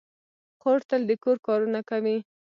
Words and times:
خور 0.59 0.79
تل 0.89 1.01
د 1.09 1.11
کور 1.23 1.37
کارونه 1.47 1.79
کوي. 1.89 2.17